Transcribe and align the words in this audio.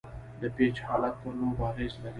د 0.41 0.43
پيچ 0.55 0.75
حالت 0.87 1.15
پر 1.21 1.31
لوبه 1.39 1.63
اغېز 1.71 1.93
لري. 2.01 2.09